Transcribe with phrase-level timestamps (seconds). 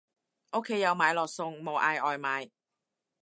[0.53, 2.49] 屋企有買落餸，冇嗌外賣